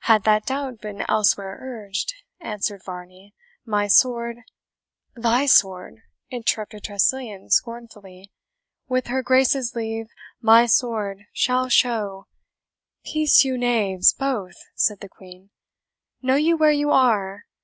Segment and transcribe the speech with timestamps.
[0.00, 4.38] "Had that doubt been elsewhere urged," answered Varney, "my sword"
[5.14, 8.32] "THY sword!" interrupted Tressilian scornfully;
[8.88, 10.08] "with her Grace's leave,
[10.40, 12.26] my sword shall show"
[13.06, 15.50] "Peace, you knaves, both!" said the Queen;
[16.20, 17.44] "know you where you are?